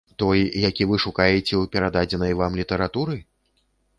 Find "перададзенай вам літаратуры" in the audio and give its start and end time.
1.75-3.21